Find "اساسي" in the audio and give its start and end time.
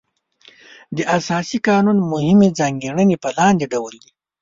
1.17-1.57